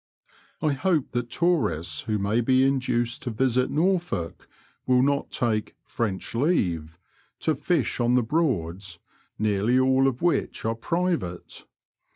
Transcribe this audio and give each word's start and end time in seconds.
I 0.63 0.73
hope 0.73 1.11
that 1.11 1.29
tourists 1.29 2.01
who 2.01 2.17
may 2.17 2.41
be 2.41 2.63
induced 2.63 3.21
to 3.21 3.29
visit 3.29 3.69
Norfolk 3.69 4.47
will 4.87 5.03
not 5.03 5.29
take 5.29 5.75
*< 5.79 5.83
French 5.85 6.33
leave" 6.33 6.97
to 7.41 7.53
fish 7.53 7.99
on 7.99 8.15
the 8.15 8.23
Broads, 8.23 8.97
nearly 9.37 9.77
all 9.79 10.07
of 10.07 10.23
which 10.23 10.65
are 10.65 10.73
private. 10.73 11.67